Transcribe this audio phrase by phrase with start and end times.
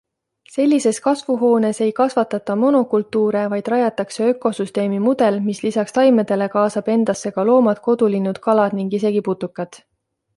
[0.51, 7.45] Sellises kasvuhoones ei kasvatata monokultuure, vaid rajatakse ökosüsteemi mudel, mis lisaks taimedele kaasab endasse ka
[7.51, 9.81] loomad, kodulinnud, kalad ning isegi putukad.